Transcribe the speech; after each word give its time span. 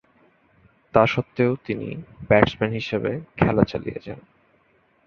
তাসত্ত্বেও 0.93 1.51
তিনি 1.65 1.89
ব্যাটসম্যান 2.29 2.71
হিসেবে 2.71 3.11
খেলা 3.37 3.63
চালিয়ে 3.63 3.99
যান। 4.05 4.19